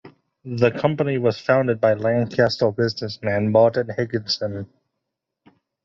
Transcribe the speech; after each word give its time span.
The 0.45 0.71
company 0.71 1.19
was 1.19 1.39
founded 1.39 1.79
by 1.79 1.93
Lancaster 1.93 2.71
businessman 2.71 3.51
Martin 3.51 3.89
Higginson. 3.95 4.67